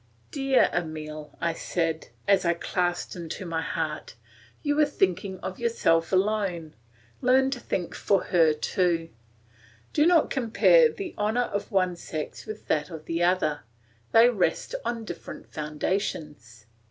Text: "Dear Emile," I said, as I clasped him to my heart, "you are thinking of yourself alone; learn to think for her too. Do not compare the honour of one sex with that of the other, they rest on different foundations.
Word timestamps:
"Dear 0.31 0.67
Emile," 0.73 1.37
I 1.39 1.53
said, 1.53 2.07
as 2.27 2.43
I 2.43 2.55
clasped 2.55 3.15
him 3.15 3.29
to 3.29 3.45
my 3.45 3.61
heart, 3.61 4.15
"you 4.63 4.79
are 4.79 4.85
thinking 4.85 5.37
of 5.41 5.59
yourself 5.59 6.11
alone; 6.11 6.73
learn 7.21 7.51
to 7.51 7.59
think 7.59 7.93
for 7.93 8.23
her 8.23 8.51
too. 8.51 9.09
Do 9.93 10.07
not 10.07 10.31
compare 10.31 10.91
the 10.91 11.13
honour 11.19 11.41
of 11.43 11.71
one 11.71 11.95
sex 11.95 12.47
with 12.47 12.65
that 12.67 12.89
of 12.89 13.05
the 13.05 13.21
other, 13.21 13.59
they 14.11 14.27
rest 14.27 14.73
on 14.83 15.05
different 15.05 15.53
foundations. 15.53 16.65